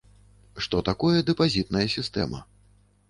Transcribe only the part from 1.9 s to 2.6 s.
сістэма?